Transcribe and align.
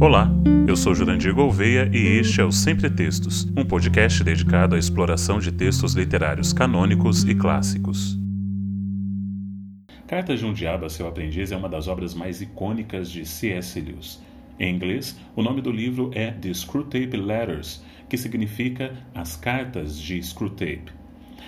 Olá, 0.00 0.30
eu 0.68 0.76
sou 0.76 0.94
Jurandir 0.94 1.34
Gouveia 1.34 1.90
e 1.92 2.20
este 2.20 2.40
é 2.40 2.44
o 2.44 2.52
Sempre 2.52 2.88
Textos, 2.88 3.48
um 3.56 3.64
podcast 3.64 4.22
dedicado 4.22 4.76
à 4.76 4.78
exploração 4.78 5.40
de 5.40 5.50
textos 5.50 5.94
literários 5.94 6.52
canônicos 6.52 7.24
e 7.24 7.34
clássicos. 7.34 8.16
Cartas 10.06 10.38
de 10.38 10.46
um 10.46 10.52
Diabo 10.52 10.84
a 10.84 10.88
seu 10.88 11.08
Aprendiz 11.08 11.50
é 11.50 11.56
uma 11.56 11.68
das 11.68 11.88
obras 11.88 12.14
mais 12.14 12.40
icônicas 12.40 13.10
de 13.10 13.26
C.S. 13.26 13.80
Lewis. 13.80 14.22
Em 14.56 14.72
inglês, 14.72 15.18
o 15.34 15.42
nome 15.42 15.60
do 15.60 15.72
livro 15.72 16.12
é 16.14 16.30
The 16.30 16.54
Screwtape 16.54 17.16
Letters, 17.16 17.82
que 18.08 18.16
significa 18.16 18.94
As 19.12 19.34
Cartas 19.34 19.98
de 19.98 20.22
Screwtape. 20.22 20.92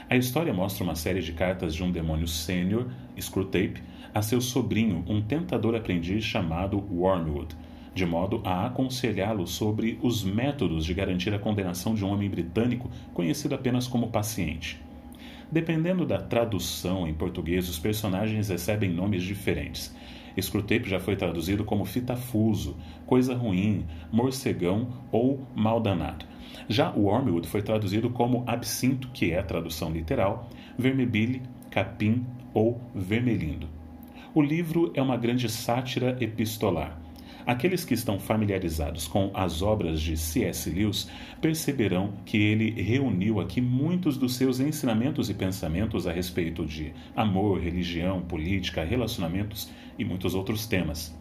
A 0.08 0.16
história 0.16 0.52
mostra 0.52 0.82
uma 0.82 0.96
série 0.96 1.20
de 1.20 1.32
cartas 1.32 1.72
de 1.72 1.84
um 1.84 1.92
demônio 1.92 2.26
sênior, 2.26 2.88
Screwtape, 3.16 3.80
a 4.12 4.20
seu 4.22 4.40
sobrinho, 4.40 5.04
um 5.06 5.22
tentador 5.22 5.76
aprendiz 5.76 6.24
chamado 6.24 6.84
Wormwood, 6.92 7.54
de 7.94 8.06
modo 8.06 8.40
a 8.44 8.66
aconselhá-lo 8.66 9.46
sobre 9.46 9.98
os 10.02 10.22
métodos 10.22 10.84
de 10.84 10.94
garantir 10.94 11.34
a 11.34 11.38
condenação 11.38 11.94
de 11.94 12.04
um 12.04 12.10
homem 12.10 12.30
britânico 12.30 12.90
conhecido 13.12 13.54
apenas 13.54 13.86
como 13.86 14.10
paciente. 14.10 14.80
Dependendo 15.50 16.06
da 16.06 16.18
tradução 16.18 17.08
em 17.08 17.14
português, 17.14 17.68
os 17.68 17.78
personagens 17.78 18.48
recebem 18.48 18.90
nomes 18.90 19.22
diferentes. 19.22 19.94
Screwtape 20.40 20.88
já 20.88 21.00
foi 21.00 21.16
traduzido 21.16 21.64
como 21.64 21.84
fitafuso, 21.84 22.76
coisa 23.04 23.34
ruim, 23.34 23.84
morcegão 24.12 24.88
ou 25.10 25.44
mal 25.54 25.80
danado. 25.80 26.24
Já 26.68 26.92
o 26.92 27.06
Wormwood 27.06 27.48
foi 27.48 27.62
traduzido 27.62 28.10
como 28.10 28.44
absinto, 28.46 29.08
que 29.08 29.32
é 29.32 29.40
a 29.40 29.42
tradução 29.42 29.90
literal, 29.90 30.48
vermebile, 30.78 31.42
capim 31.68 32.24
ou 32.54 32.80
vermelindo. 32.94 33.68
O 34.32 34.40
livro 34.40 34.92
é 34.94 35.02
uma 35.02 35.16
grande 35.16 35.48
sátira 35.48 36.16
epistolar. 36.20 36.99
Aqueles 37.46 37.84
que 37.84 37.94
estão 37.94 38.18
familiarizados 38.18 39.08
com 39.08 39.30
as 39.34 39.62
obras 39.62 40.00
de 40.00 40.16
C.S. 40.16 40.68
Lewis 40.70 41.08
perceberão 41.40 42.12
que 42.24 42.36
ele 42.36 42.70
reuniu 42.82 43.40
aqui 43.40 43.60
muitos 43.60 44.16
dos 44.16 44.34
seus 44.34 44.60
ensinamentos 44.60 45.30
e 45.30 45.34
pensamentos 45.34 46.06
a 46.06 46.12
respeito 46.12 46.64
de 46.66 46.92
amor, 47.16 47.60
religião, 47.60 48.20
política, 48.20 48.84
relacionamentos 48.84 49.70
e 49.98 50.04
muitos 50.04 50.34
outros 50.34 50.66
temas. 50.66 51.14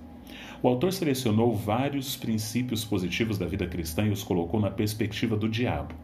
O 0.62 0.68
autor 0.68 0.92
selecionou 0.92 1.56
vários 1.56 2.18
princípios 2.18 2.84
positivos 2.84 3.38
da 3.38 3.46
vida 3.46 3.66
cristã 3.66 4.06
e 4.06 4.10
os 4.10 4.24
colocou 4.24 4.60
na 4.60 4.70
perspectiva 4.70 5.38
do 5.38 5.48
diabo. 5.48 5.96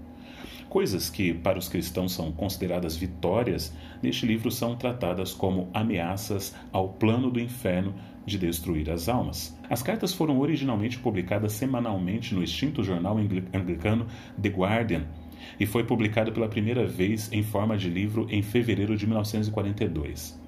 Coisas 0.70 1.10
que, 1.10 1.34
para 1.34 1.60
os 1.60 1.70
cristãos, 1.70 2.14
são 2.14 2.32
consideradas 2.32 2.96
vitórias, 2.96 3.74
neste 4.02 4.26
livro 4.26 4.50
são 4.50 4.76
tratadas 4.76 5.34
como 5.34 5.70
ameaças 5.74 6.56
ao 6.72 6.90
plano 6.90 7.30
do 7.30 7.40
inferno 7.40 7.94
de 8.26 8.38
destruir 8.38 8.90
as 8.90 9.08
almas. 9.08 9.58
As 9.70 9.84
cartas 9.84 10.14
foram 10.14 10.40
originalmente 10.40 10.98
publicadas 10.98 11.54
semanalmente 11.54 12.34
no 12.34 12.44
extinto 12.44 12.84
jornal 12.84 13.18
anglicano 13.18 14.08
The 14.42 14.50
Guardian 14.50 15.06
e 15.60 15.66
foi 15.66 15.84
publicado 15.84 16.32
pela 16.32 16.50
primeira 16.50 16.86
vez 16.86 17.32
em 17.32 17.44
forma 17.44 17.78
de 17.78 17.90
livro 17.90 18.28
em 18.30 18.42
fevereiro 18.42 18.98
de 18.98 19.06
1942. 19.06 20.40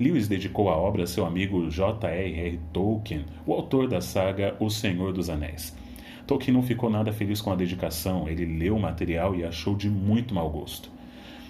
Lewis 0.00 0.26
dedicou 0.26 0.70
a 0.70 0.76
obra 0.76 1.04
a 1.04 1.06
seu 1.06 1.26
amigo 1.26 1.68
J.R.R. 1.70 2.58
Tolkien, 2.72 3.26
o 3.46 3.52
autor 3.52 3.88
da 3.88 4.00
saga 4.00 4.56
O 4.58 4.70
Senhor 4.70 5.12
dos 5.12 5.28
Anéis. 5.28 5.76
Tolkien 6.26 6.54
não 6.54 6.62
ficou 6.62 6.88
nada 6.88 7.12
feliz 7.12 7.40
com 7.40 7.52
a 7.52 7.56
dedicação, 7.56 8.28
ele 8.28 8.46
leu 8.46 8.76
o 8.76 8.80
material 8.80 9.34
e 9.34 9.44
achou 9.44 9.74
de 9.74 9.90
muito 9.90 10.34
mau 10.34 10.48
gosto. 10.48 10.90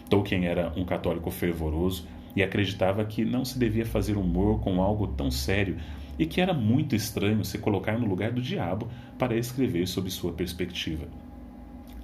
Tolkien 0.09 0.47
era 0.47 0.73
um 0.77 0.85
católico 0.85 1.31
fervoroso 1.31 2.07
e 2.35 2.43
acreditava 2.43 3.05
que 3.05 3.25
não 3.25 3.45
se 3.45 3.59
devia 3.59 3.87
fazer 3.87 4.17
humor 4.17 4.61
com 4.61 4.83
algo 4.83 5.07
tão 5.09 5.31
sério 5.31 5.77
e 6.19 6.27
que 6.27 6.41
era 6.41 6.53
muito 6.53 6.95
estranho 6.95 7.45
se 7.45 7.59
colocar 7.59 7.99
no 7.99 8.07
lugar 8.07 8.33
do 8.33 8.41
diabo 8.41 8.89
para 9.19 9.37
escrever 9.37 9.87
sob 9.87 10.11
sua 10.11 10.33
perspectiva. 10.33 11.07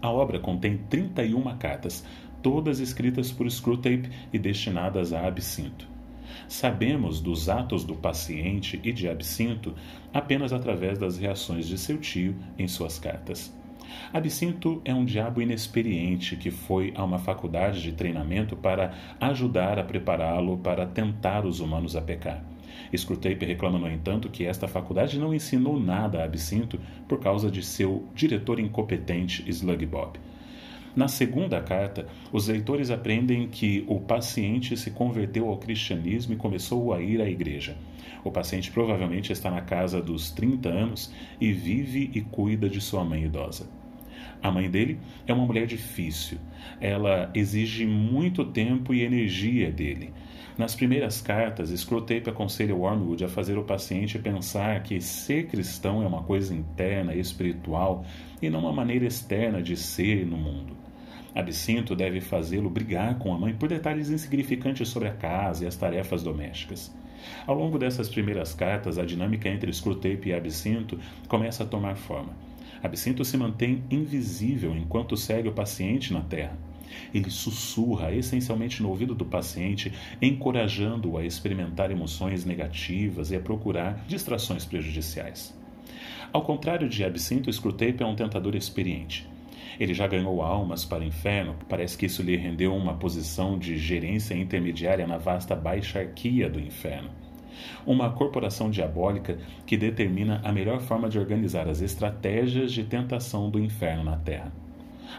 A 0.00 0.10
obra 0.10 0.38
contém 0.38 0.78
31 0.88 1.56
cartas, 1.58 2.04
todas 2.42 2.78
escritas 2.78 3.32
por 3.32 3.50
Screwtape 3.50 4.10
e 4.32 4.38
destinadas 4.38 5.12
a 5.12 5.26
Absinto. 5.26 5.88
Sabemos 6.46 7.20
dos 7.20 7.48
atos 7.48 7.84
do 7.84 7.94
paciente 7.94 8.80
e 8.84 8.92
de 8.92 9.08
Absinto 9.08 9.74
apenas 10.12 10.52
através 10.52 10.98
das 10.98 11.18
reações 11.18 11.66
de 11.66 11.76
seu 11.76 11.98
tio 11.98 12.34
em 12.58 12.68
suas 12.68 12.98
cartas. 12.98 13.52
Absinto 14.12 14.80
é 14.84 14.94
um 14.94 15.04
diabo 15.04 15.40
inexperiente 15.40 16.36
que 16.36 16.50
foi 16.50 16.92
a 16.96 17.04
uma 17.04 17.18
faculdade 17.18 17.82
de 17.82 17.92
treinamento 17.92 18.56
para 18.56 18.94
ajudar 19.20 19.78
a 19.78 19.84
prepará-lo 19.84 20.58
para 20.58 20.86
tentar 20.86 21.44
os 21.44 21.60
humanos 21.60 21.96
a 21.96 22.00
pecar. 22.00 22.44
Screwtape 22.96 23.44
reclama, 23.44 23.78
no 23.78 23.90
entanto, 23.90 24.28
que 24.28 24.44
esta 24.44 24.68
faculdade 24.68 25.18
não 25.18 25.34
ensinou 25.34 25.78
nada 25.78 26.20
a 26.20 26.24
Absinto 26.24 26.80
por 27.06 27.18
causa 27.18 27.50
de 27.50 27.62
seu 27.62 28.06
diretor 28.14 28.58
incompetente 28.58 29.44
Slug 29.50 29.84
Bob. 29.86 30.18
Na 30.98 31.06
segunda 31.06 31.60
carta, 31.60 32.08
os 32.32 32.48
leitores 32.48 32.90
aprendem 32.90 33.46
que 33.46 33.84
o 33.86 34.00
paciente 34.00 34.76
se 34.76 34.90
converteu 34.90 35.48
ao 35.48 35.56
cristianismo 35.56 36.34
e 36.34 36.36
começou 36.36 36.92
a 36.92 37.00
ir 37.00 37.20
à 37.20 37.30
igreja. 37.30 37.76
O 38.24 38.32
paciente 38.32 38.72
provavelmente 38.72 39.32
está 39.32 39.48
na 39.48 39.60
casa 39.60 40.02
dos 40.02 40.32
30 40.32 40.68
anos 40.68 41.14
e 41.40 41.52
vive 41.52 42.10
e 42.12 42.20
cuida 42.20 42.68
de 42.68 42.80
sua 42.80 43.04
mãe 43.04 43.22
idosa. 43.22 43.70
A 44.42 44.50
mãe 44.50 44.68
dele 44.68 44.98
é 45.24 45.32
uma 45.32 45.46
mulher 45.46 45.68
difícil. 45.68 46.38
Ela 46.80 47.30
exige 47.32 47.86
muito 47.86 48.44
tempo 48.44 48.92
e 48.92 49.02
energia 49.02 49.70
dele. 49.70 50.12
Nas 50.56 50.74
primeiras 50.74 51.20
cartas, 51.20 51.70
Screwtape 51.70 52.28
aconselha 52.28 52.74
Wormwood 52.74 53.24
a 53.24 53.28
fazer 53.28 53.56
o 53.56 53.62
paciente 53.62 54.18
pensar 54.18 54.82
que 54.82 55.00
ser 55.00 55.46
cristão 55.46 56.02
é 56.02 56.08
uma 56.08 56.24
coisa 56.24 56.52
interna, 56.52 57.14
espiritual 57.14 58.04
e 58.42 58.50
não 58.50 58.58
uma 58.58 58.72
maneira 58.72 59.06
externa 59.06 59.62
de 59.62 59.76
ser 59.76 60.26
no 60.26 60.36
mundo. 60.36 60.87
Absinto 61.38 61.94
deve 61.94 62.20
fazê-lo 62.20 62.68
brigar 62.68 63.16
com 63.20 63.32
a 63.32 63.38
mãe 63.38 63.54
por 63.54 63.68
detalhes 63.68 64.10
insignificantes 64.10 64.88
sobre 64.88 65.06
a 65.06 65.12
casa 65.12 65.64
e 65.64 65.68
as 65.68 65.76
tarefas 65.76 66.20
domésticas. 66.20 66.92
Ao 67.46 67.54
longo 67.54 67.78
dessas 67.78 68.08
primeiras 68.08 68.52
cartas, 68.52 68.98
a 68.98 69.04
dinâmica 69.04 69.48
entre 69.48 69.72
Screwtape 69.72 70.30
e 70.30 70.34
Absinto 70.34 70.98
começa 71.28 71.62
a 71.62 71.66
tomar 71.66 71.94
forma. 71.94 72.32
Absinto 72.82 73.24
se 73.24 73.36
mantém 73.36 73.84
invisível 73.88 74.76
enquanto 74.76 75.16
segue 75.16 75.48
o 75.48 75.52
paciente 75.52 76.12
na 76.12 76.22
terra. 76.22 76.58
Ele 77.14 77.30
sussurra 77.30 78.12
essencialmente 78.12 78.82
no 78.82 78.88
ouvido 78.88 79.14
do 79.14 79.24
paciente, 79.24 79.92
encorajando-o 80.20 81.18
a 81.18 81.24
experimentar 81.24 81.92
emoções 81.92 82.44
negativas 82.44 83.30
e 83.30 83.36
a 83.36 83.40
procurar 83.40 84.04
distrações 84.08 84.64
prejudiciais. 84.64 85.56
Ao 86.32 86.42
contrário 86.42 86.88
de 86.88 87.04
Absinto, 87.04 87.52
Screwtape 87.52 88.02
é 88.02 88.06
um 88.06 88.16
tentador 88.16 88.56
experiente. 88.56 89.37
Ele 89.78 89.94
já 89.94 90.06
ganhou 90.06 90.42
almas 90.42 90.84
para 90.84 91.02
o 91.02 91.06
inferno, 91.06 91.56
parece 91.68 91.96
que 91.96 92.06
isso 92.06 92.22
lhe 92.22 92.36
rendeu 92.36 92.74
uma 92.74 92.94
posição 92.94 93.58
de 93.58 93.76
gerência 93.76 94.34
intermediária 94.34 95.06
na 95.06 95.18
vasta 95.18 95.54
baixarquia 95.54 96.48
do 96.48 96.60
inferno. 96.60 97.10
Uma 97.86 98.10
corporação 98.10 98.70
diabólica 98.70 99.38
que 99.66 99.76
determina 99.76 100.40
a 100.44 100.52
melhor 100.52 100.80
forma 100.80 101.08
de 101.08 101.18
organizar 101.18 101.68
as 101.68 101.80
estratégias 101.80 102.72
de 102.72 102.84
tentação 102.84 103.50
do 103.50 103.58
inferno 103.58 104.04
na 104.04 104.16
Terra. 104.16 104.52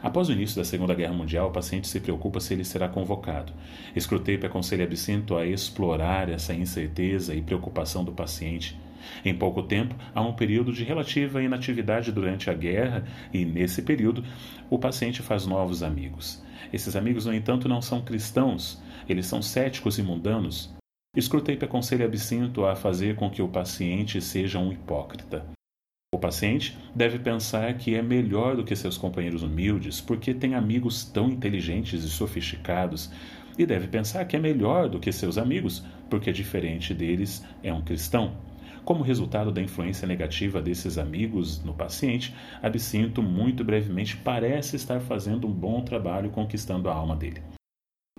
Após 0.02 0.30
o 0.30 0.32
início 0.32 0.56
da 0.56 0.64
Segunda 0.64 0.94
Guerra 0.94 1.14
Mundial, 1.14 1.50
o 1.50 1.52
paciente 1.52 1.88
se 1.88 2.00
preocupa 2.00 2.40
se 2.40 2.54
ele 2.54 2.64
será 2.64 2.88
convocado. 2.88 3.52
Screwtape 4.00 4.46
aconselha 4.46 4.86
Absinto 4.86 5.36
a 5.36 5.46
explorar 5.46 6.30
essa 6.30 6.54
incerteza 6.54 7.34
e 7.34 7.42
preocupação 7.42 8.04
do 8.04 8.12
paciente 8.12 8.78
em 9.24 9.34
pouco 9.34 9.64
tempo, 9.64 9.96
há 10.14 10.22
um 10.22 10.34
período 10.34 10.72
de 10.72 10.84
relativa 10.84 11.42
inatividade 11.42 12.12
durante 12.12 12.50
a 12.50 12.54
guerra 12.54 13.06
e, 13.34 13.46
nesse 13.46 13.82
período, 13.82 14.24
o 14.70 14.80
paciente 14.80 15.22
faz 15.22 15.46
novos 15.46 15.84
amigos. 15.84 16.44
Esses 16.72 16.96
amigos, 16.96 17.26
no 17.26 17.34
entanto, 17.34 17.68
não 17.68 17.82
são 17.82 18.02
cristãos, 18.02 18.82
eles 19.08 19.26
são 19.26 19.42
céticos 19.42 19.98
e 19.98 20.04
mundanos. 20.04 20.74
Screwtape 21.20 21.66
aconselha 21.66 22.06
Absinto 22.06 22.66
a 22.66 22.76
fazer 22.76 23.16
com 23.16 23.30
que 23.30 23.42
o 23.42 23.48
paciente 23.48 24.22
seja 24.22 24.60
um 24.60 24.72
hipócrita. 24.72 25.46
O 26.12 26.18
paciente 26.18 26.78
deve 26.96 27.20
pensar 27.20 27.72
que 27.76 27.94
é 27.94 28.02
melhor 28.02 28.56
do 28.56 28.64
que 28.64 28.76
seus 28.76 28.98
companheiros 28.98 29.44
humildes 29.44 30.02
porque 30.02 30.34
tem 30.34 30.56
amigos 30.56 31.04
tão 31.04 31.30
inteligentes 31.30 32.04
e 32.04 32.10
sofisticados, 32.10 33.12
e 33.58 33.66
deve 33.66 33.88
pensar 33.88 34.26
que 34.26 34.36
é 34.36 34.40
melhor 34.40 34.90
do 34.90 35.00
que 35.00 35.12
seus 35.12 35.38
amigos 35.38 35.84
porque, 36.10 36.32
diferente 36.32 36.94
deles, 36.94 37.46
é 37.62 37.74
um 37.74 37.82
cristão. 37.82 38.36
Como 38.84 39.04
resultado 39.04 39.52
da 39.52 39.62
influência 39.62 40.08
negativa 40.08 40.62
desses 40.62 40.98
amigos 40.98 41.64
no 41.64 41.74
paciente, 41.74 42.34
Absinto 42.62 43.22
muito 43.22 43.64
brevemente 43.64 44.18
parece 44.18 44.76
estar 44.76 45.00
fazendo 45.00 45.48
um 45.48 45.52
bom 45.52 45.82
trabalho 45.82 46.30
conquistando 46.30 46.90
a 46.90 46.94
alma 46.94 47.16
dele. 47.16 47.42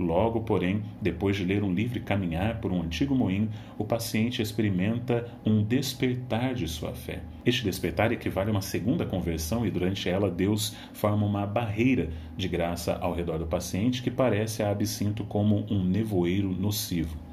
Logo, 0.00 0.40
porém, 0.40 0.82
depois 1.02 1.36
de 1.36 1.44
ler 1.44 1.62
um 1.62 1.74
livro 1.74 1.98
e 1.98 2.00
caminhar 2.00 2.58
por 2.58 2.72
um 2.72 2.80
antigo 2.80 3.14
moinho, 3.14 3.50
o 3.76 3.84
paciente 3.84 4.40
experimenta 4.40 5.30
um 5.44 5.62
despertar 5.62 6.54
de 6.54 6.66
sua 6.66 6.94
fé. 6.94 7.20
Este 7.44 7.64
despertar 7.64 8.10
equivale 8.10 8.48
a 8.48 8.52
uma 8.52 8.62
segunda 8.62 9.04
conversão 9.04 9.66
e 9.66 9.70
durante 9.70 10.08
ela 10.08 10.30
Deus 10.30 10.74
forma 10.94 11.26
uma 11.26 11.46
barreira 11.46 12.08
de 12.34 12.48
graça 12.48 12.96
ao 12.96 13.12
redor 13.12 13.38
do 13.38 13.46
paciente 13.46 14.02
que 14.02 14.10
parece 14.10 14.62
a 14.62 14.70
absinto 14.70 15.22
como 15.24 15.66
um 15.70 15.84
nevoeiro 15.84 16.48
nocivo. 16.50 17.29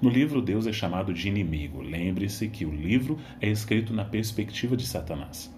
No 0.00 0.10
livro, 0.10 0.42
Deus 0.42 0.66
é 0.66 0.72
chamado 0.72 1.12
de 1.12 1.28
inimigo. 1.28 1.80
Lembre-se 1.80 2.48
que 2.48 2.64
o 2.64 2.70
livro 2.70 3.18
é 3.40 3.48
escrito 3.48 3.92
na 3.92 4.04
perspectiva 4.04 4.76
de 4.76 4.86
Satanás. 4.86 5.52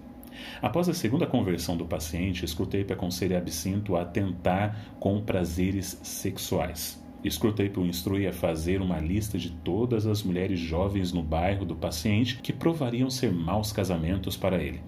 Após 0.61 0.87
a 0.87 0.93
segunda 0.93 1.25
conversão 1.25 1.75
do 1.75 1.85
paciente, 1.85 2.47
Screwtape 2.47 2.93
aconselha 2.93 3.37
Absinto 3.37 3.95
a 3.95 4.05
tentar 4.05 4.95
com 4.99 5.21
prazeres 5.21 5.99
sexuais. 6.03 7.03
Screwtape 7.29 7.79
o 7.79 7.85
instrui 7.85 8.27
a 8.27 8.31
fazer 8.31 8.81
uma 8.81 8.99
lista 8.99 9.37
de 9.37 9.49
todas 9.49 10.05
as 10.05 10.23
mulheres 10.23 10.59
jovens 10.59 11.11
no 11.11 11.21
bairro 11.21 11.65
do 11.65 11.75
paciente 11.75 12.37
que 12.37 12.53
provariam 12.53 13.09
ser 13.09 13.31
maus 13.33 13.71
casamentos 13.71 14.37
para 14.37 14.61
ele. 14.61 14.81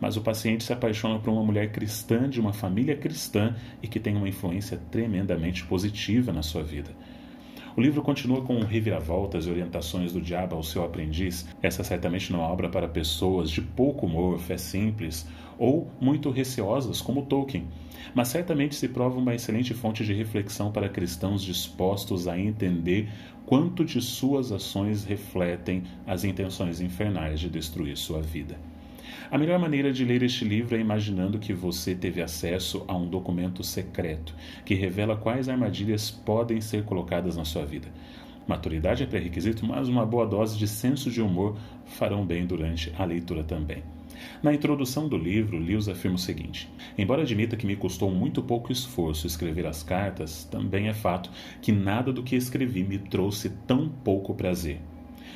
Mas 0.00 0.16
o 0.16 0.22
paciente 0.22 0.64
se 0.64 0.72
apaixona 0.72 1.18
por 1.18 1.30
uma 1.30 1.44
mulher 1.44 1.72
cristã 1.72 2.28
de 2.28 2.40
uma 2.40 2.52
família 2.52 2.96
cristã 2.96 3.54
e 3.82 3.88
que 3.88 4.00
tem 4.00 4.16
uma 4.16 4.28
influência 4.28 4.80
tremendamente 4.90 5.64
positiva 5.66 6.32
na 6.32 6.42
sua 6.42 6.62
vida. 6.62 6.90
O 7.74 7.80
livro 7.80 8.02
continua 8.02 8.42
com 8.42 8.60
reviravoltas 8.60 9.46
e 9.46 9.50
orientações 9.50 10.12
do 10.12 10.20
diabo 10.20 10.54
ao 10.54 10.62
seu 10.62 10.84
aprendiz. 10.84 11.48
Essa 11.62 11.82
certamente 11.82 12.30
não 12.30 12.40
é 12.40 12.46
obra 12.46 12.68
para 12.68 12.86
pessoas 12.86 13.50
de 13.50 13.62
pouco 13.62 14.04
humor, 14.04 14.38
fé 14.38 14.58
simples 14.58 15.26
ou 15.58 15.90
muito 16.00 16.30
receosas, 16.30 17.00
como 17.00 17.24
Tolkien, 17.24 17.66
mas 18.14 18.28
certamente 18.28 18.74
se 18.74 18.88
prova 18.88 19.18
uma 19.18 19.34
excelente 19.34 19.72
fonte 19.72 20.04
de 20.04 20.12
reflexão 20.12 20.70
para 20.70 20.88
cristãos 20.88 21.42
dispostos 21.42 22.28
a 22.28 22.38
entender 22.38 23.08
quanto 23.46 23.84
de 23.84 24.00
suas 24.02 24.52
ações 24.52 25.04
refletem 25.04 25.84
as 26.06 26.24
intenções 26.24 26.80
infernais 26.80 27.40
de 27.40 27.48
destruir 27.48 27.96
sua 27.96 28.20
vida. 28.20 28.71
A 29.30 29.38
melhor 29.38 29.58
maneira 29.58 29.92
de 29.92 30.04
ler 30.04 30.22
este 30.22 30.44
livro 30.44 30.76
é 30.76 30.80
imaginando 30.80 31.38
que 31.38 31.52
você 31.52 31.94
teve 31.94 32.22
acesso 32.22 32.84
a 32.86 32.96
um 32.96 33.08
documento 33.08 33.62
secreto 33.64 34.34
que 34.64 34.74
revela 34.74 35.16
quais 35.16 35.48
armadilhas 35.48 36.10
podem 36.10 36.60
ser 36.60 36.84
colocadas 36.84 37.36
na 37.36 37.44
sua 37.44 37.64
vida. 37.64 37.88
Maturidade 38.46 39.02
é 39.02 39.06
pré-requisito, 39.06 39.64
mas 39.64 39.88
uma 39.88 40.04
boa 40.04 40.26
dose 40.26 40.58
de 40.58 40.66
senso 40.66 41.10
de 41.10 41.20
humor 41.20 41.56
farão 41.86 42.26
bem 42.26 42.44
durante 42.44 42.92
a 42.98 43.04
leitura 43.04 43.44
também. 43.44 43.82
Na 44.42 44.52
introdução 44.52 45.08
do 45.08 45.16
livro, 45.16 45.58
Lewis 45.58 45.88
afirma 45.88 46.16
o 46.16 46.18
seguinte: 46.18 46.68
Embora 46.96 47.22
admita 47.22 47.56
que 47.56 47.66
me 47.66 47.76
custou 47.76 48.10
muito 48.10 48.42
pouco 48.42 48.72
esforço 48.72 49.26
escrever 49.26 49.66
as 49.66 49.82
cartas, 49.82 50.44
também 50.44 50.88
é 50.88 50.94
fato 50.94 51.30
que 51.60 51.72
nada 51.72 52.12
do 52.12 52.22
que 52.22 52.36
escrevi 52.36 52.82
me 52.84 52.98
trouxe 52.98 53.50
tão 53.66 53.88
pouco 53.88 54.34
prazer. 54.34 54.80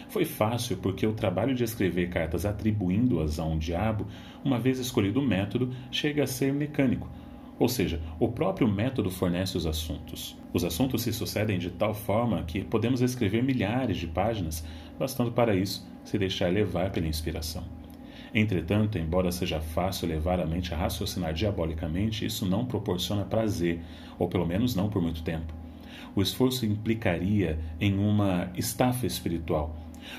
Foi 0.08 0.24
fácil 0.24 0.76
porque 0.78 1.06
o 1.06 1.12
trabalho 1.12 1.54
de 1.54 1.64
escrever 1.64 2.08
cartas 2.08 2.46
atribuindo-as 2.46 3.38
a 3.38 3.44
um 3.44 3.58
diabo, 3.58 4.06
uma 4.44 4.58
vez 4.58 4.78
escolhido 4.78 5.20
o 5.20 5.26
método, 5.26 5.70
chega 5.90 6.24
a 6.24 6.26
ser 6.26 6.52
mecânico. 6.52 7.08
Ou 7.58 7.68
seja, 7.68 8.00
o 8.20 8.28
próprio 8.28 8.68
método 8.68 9.10
fornece 9.10 9.56
os 9.56 9.66
assuntos. 9.66 10.36
Os 10.52 10.62
assuntos 10.62 11.02
se 11.02 11.12
sucedem 11.12 11.58
de 11.58 11.70
tal 11.70 11.94
forma 11.94 12.42
que 12.42 12.62
podemos 12.62 13.00
escrever 13.00 13.42
milhares 13.42 13.96
de 13.96 14.06
páginas, 14.06 14.64
bastando 14.98 15.32
para 15.32 15.54
isso 15.54 15.86
se 16.04 16.18
deixar 16.18 16.52
levar 16.52 16.90
pela 16.90 17.06
inspiração. 17.06 17.64
Entretanto, 18.34 18.98
embora 18.98 19.32
seja 19.32 19.60
fácil 19.60 20.08
levar 20.08 20.38
a 20.38 20.46
mente 20.46 20.74
a 20.74 20.76
raciocinar 20.76 21.32
diabolicamente, 21.32 22.26
isso 22.26 22.44
não 22.44 22.66
proporciona 22.66 23.24
prazer, 23.24 23.80
ou 24.18 24.28
pelo 24.28 24.46
menos 24.46 24.74
não 24.74 24.90
por 24.90 25.00
muito 25.00 25.22
tempo. 25.22 25.54
O 26.14 26.20
esforço 26.20 26.66
implicaria 26.66 27.58
em 27.80 27.98
uma 27.98 28.50
estafa 28.54 29.06
espiritual, 29.06 29.74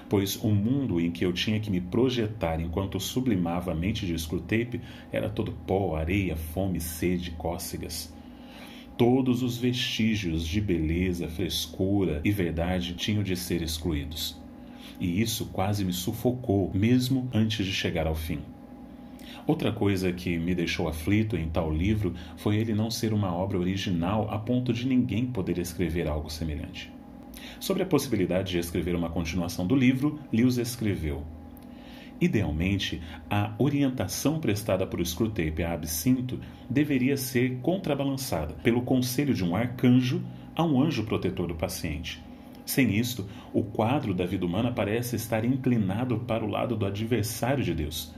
pois 0.10 0.36
o 0.44 0.50
mundo 0.50 1.00
em 1.00 1.12
que 1.12 1.26
eu 1.26 1.34
tinha 1.34 1.60
que 1.60 1.72
me 1.72 1.82
projetar 1.82 2.60
enquanto 2.60 3.00
sublimava 3.00 3.72
a 3.72 3.76
mente 3.76 4.06
de 4.06 4.18
Screwtape 4.18 4.82
era 5.12 5.30
todo 5.30 5.52
pó, 5.66 5.96
areia, 5.96 6.36
fome, 6.36 6.80
sede, 6.80 7.32
cócegas. 7.32 8.14
Todos 8.98 9.44
os 9.44 9.58
vestígios 9.58 10.46
de 10.46 10.60
beleza, 10.60 11.28
frescura 11.28 12.20
e 12.24 12.32
verdade 12.32 12.96
tinham 12.96 13.22
de 13.22 13.36
ser 13.36 13.62
excluídos. 13.62 14.36
E 15.00 15.22
isso 15.22 15.46
quase 15.48 15.86
me 15.86 15.94
sufocou, 15.94 16.72
mesmo 16.74 17.30
antes 17.32 17.66
de 17.66 17.72
chegar 17.72 18.08
ao 18.08 18.16
fim. 18.16 18.40
Outra 19.46 19.72
coisa 19.72 20.12
que 20.12 20.38
me 20.38 20.54
deixou 20.54 20.90
aflito 20.90 21.38
em 21.38 21.48
tal 21.48 21.72
livro 21.72 22.14
foi 22.36 22.58
ele 22.58 22.74
não 22.74 22.92
ser 22.92 23.14
uma 23.14 23.34
obra 23.34 23.58
original 23.58 24.28
a 24.30 24.38
ponto 24.38 24.74
de 24.74 24.86
ninguém 24.86 25.26
poder 25.26 25.58
escrever 25.58 26.08
algo 26.08 26.30
semelhante. 26.30 26.92
Sobre 27.60 27.84
a 27.84 27.86
possibilidade 27.86 28.52
de 28.52 28.60
escrever 28.60 28.96
uma 28.96 29.10
continuação 29.10 29.66
do 29.66 29.76
livro, 29.76 30.20
Lewis 30.32 30.58
escreveu: 30.58 31.24
Idealmente, 32.20 33.02
a 33.30 33.54
orientação 33.60 34.40
prestada 34.40 34.88
por 34.88 35.06
Screwtape 35.06 35.64
a 35.64 35.74
Absinto 35.74 36.40
deveria 36.70 37.16
ser 37.16 37.58
contrabalançada 37.62 38.56
pelo 38.64 38.82
conselho 38.82 39.34
de 39.34 39.44
um 39.44 39.56
arcanjo 39.56 40.22
a 40.56 40.64
um 40.64 40.82
anjo 40.82 41.04
protetor 41.04 41.48
do 41.48 41.56
paciente. 41.56 42.24
Sem 42.66 42.98
isto, 42.98 43.26
o 43.54 43.64
quadro 43.64 44.14
da 44.14 44.26
vida 44.26 44.46
humana 44.46 44.72
parece 44.72 45.16
estar 45.16 45.46
inclinado 45.46 46.20
para 46.20 46.44
o 46.44 46.50
lado 46.50 46.76
do 46.76 46.86
adversário 46.86 47.64
de 47.64 47.74
Deus. 47.74 48.14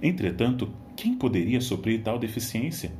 Entretanto, 0.00 0.72
quem 0.96 1.14
poderia 1.14 1.60
suprir 1.60 2.02
tal 2.02 2.18
deficiência? 2.18 2.92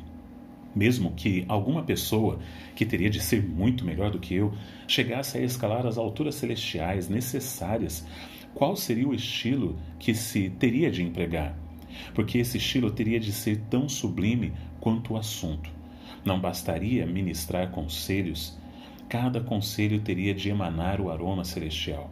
Mesmo 0.75 1.13
que 1.13 1.45
alguma 1.49 1.83
pessoa, 1.83 2.39
que 2.75 2.87
teria 2.87 3.11
de 3.11 3.21
ser 3.21 3.43
muito 3.43 3.85
melhor 3.85 4.11
do 4.11 4.19
que 4.19 4.35
eu, 4.35 4.55
chegasse 4.89 5.37
a 5.37 5.43
escalar 5.43 5.87
as 5.87 5.99
alturas 5.99 6.35
celestiais 6.37 7.09
necessárias, 7.09 8.07
qual 8.55 8.75
seria 8.75 9.07
o 9.07 9.15
estilo 9.15 9.79
que 9.99 10.15
se 10.15 10.49
teria 10.49 10.91
de 10.91 11.03
empregar? 11.03 11.57
Porque 12.15 12.39
esse 12.39 12.57
estilo 12.57 12.91
teria 12.91 13.21
de 13.21 13.33
ser 13.33 13.59
tão 13.69 13.89
sublime 13.89 14.53
quanto 14.81 15.13
o 15.13 15.17
assunto. 15.17 15.71
Não 16.25 16.41
bastaria 16.41 17.07
ministrar 17.07 17.71
conselhos, 17.71 18.59
cada 19.09 19.41
conselho 19.41 20.01
teria 20.01 20.35
de 20.35 20.49
emanar 20.49 21.01
o 21.01 21.11
aroma 21.11 21.45
celestial. 21.45 22.11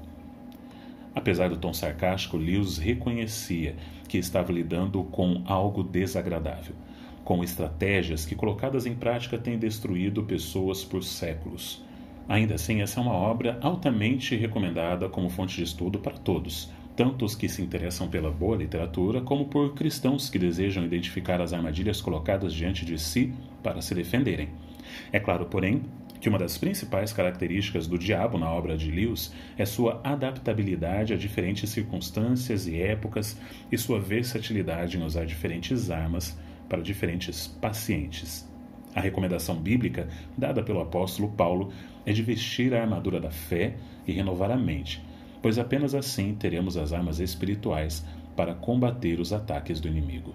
Apesar 1.14 1.48
do 1.48 1.56
tom 1.56 1.72
sarcástico, 1.72 2.36
Lewis 2.36 2.76
reconhecia 2.76 3.74
que 4.06 4.18
estava 4.18 4.52
lidando 4.52 5.02
com 5.04 5.42
algo 5.46 5.82
desagradável 5.82 6.74
com 7.30 7.44
estratégias 7.44 8.24
que, 8.24 8.34
colocadas 8.34 8.86
em 8.86 8.94
prática, 8.96 9.38
têm 9.38 9.56
destruído 9.56 10.24
pessoas 10.24 10.82
por 10.82 11.04
séculos. 11.04 11.80
Ainda 12.28 12.56
assim, 12.56 12.82
essa 12.82 12.98
é 12.98 13.02
uma 13.04 13.12
obra 13.12 13.56
altamente 13.62 14.34
recomendada 14.34 15.08
como 15.08 15.30
fonte 15.30 15.54
de 15.54 15.62
estudo 15.62 16.00
para 16.00 16.18
todos, 16.18 16.72
tanto 16.96 17.24
os 17.24 17.36
que 17.36 17.48
se 17.48 17.62
interessam 17.62 18.08
pela 18.08 18.32
boa 18.32 18.56
literatura, 18.56 19.20
como 19.20 19.44
por 19.44 19.74
cristãos 19.74 20.28
que 20.28 20.40
desejam 20.40 20.84
identificar 20.84 21.40
as 21.40 21.52
armadilhas 21.52 22.00
colocadas 22.00 22.52
diante 22.52 22.84
de 22.84 22.98
si 22.98 23.32
para 23.62 23.80
se 23.80 23.94
defenderem. 23.94 24.48
É 25.12 25.20
claro, 25.20 25.46
porém, 25.46 25.82
que 26.20 26.28
uma 26.28 26.36
das 26.36 26.58
principais 26.58 27.12
características 27.12 27.86
do 27.86 27.96
diabo 27.96 28.38
na 28.38 28.50
obra 28.50 28.76
de 28.76 28.90
Lewis 28.90 29.32
é 29.56 29.64
sua 29.64 30.00
adaptabilidade 30.02 31.14
a 31.14 31.16
diferentes 31.16 31.70
circunstâncias 31.70 32.66
e 32.66 32.76
épocas 32.82 33.38
e 33.70 33.78
sua 33.78 34.00
versatilidade 34.00 34.98
em 34.98 35.04
usar 35.04 35.24
diferentes 35.24 35.92
armas 35.92 36.36
para 36.70 36.80
diferentes 36.80 37.46
pacientes. 37.46 38.48
A 38.94 39.00
recomendação 39.00 39.56
bíblica 39.56 40.08
dada 40.38 40.62
pelo 40.62 40.80
apóstolo 40.80 41.32
Paulo 41.32 41.70
é 42.06 42.12
de 42.12 42.22
vestir 42.22 42.72
a 42.72 42.80
armadura 42.80 43.20
da 43.20 43.30
fé 43.30 43.76
e 44.06 44.12
renovar 44.12 44.50
a 44.50 44.56
mente, 44.56 45.04
pois 45.42 45.58
apenas 45.58 45.94
assim 45.94 46.34
teremos 46.34 46.78
as 46.78 46.94
armas 46.94 47.20
espirituais 47.20 48.02
para 48.34 48.54
combater 48.54 49.20
os 49.20 49.32
ataques 49.32 49.80
do 49.80 49.88
inimigo. 49.88 50.34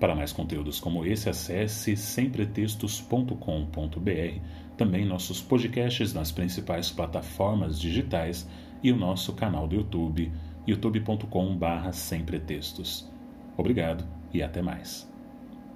Para 0.00 0.14
mais 0.14 0.32
conteúdos 0.32 0.80
como 0.80 1.04
esse, 1.06 1.28
acesse 1.28 1.96
sempretextos.com.br, 1.96 4.40
também 4.76 5.04
nossos 5.04 5.40
podcasts 5.40 6.12
nas 6.12 6.32
principais 6.32 6.90
plataformas 6.90 7.78
digitais 7.78 8.48
e 8.82 8.90
o 8.90 8.96
nosso 8.96 9.32
canal 9.34 9.68
do 9.68 9.76
YouTube, 9.76 10.32
youtube.com/sempretextos. 10.66 13.08
Obrigado 13.56 14.04
e 14.32 14.42
até 14.42 14.60
mais. 14.60 15.11